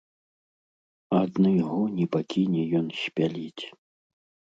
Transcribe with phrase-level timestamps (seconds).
[1.23, 3.63] Адны гоні пакіне ён спяліць.